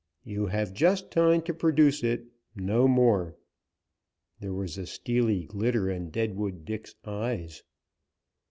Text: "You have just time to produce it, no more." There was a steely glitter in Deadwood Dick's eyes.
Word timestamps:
"You 0.23 0.47
have 0.47 0.73
just 0.73 1.11
time 1.11 1.43
to 1.43 1.53
produce 1.53 2.03
it, 2.03 2.25
no 2.55 2.87
more." 2.87 3.35
There 4.39 4.51
was 4.51 4.79
a 4.79 4.87
steely 4.87 5.43
glitter 5.43 5.91
in 5.91 6.09
Deadwood 6.09 6.65
Dick's 6.65 6.95
eyes. 7.05 7.61